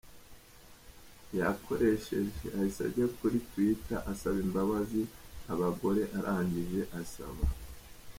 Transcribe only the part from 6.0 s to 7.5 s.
arangije asaba.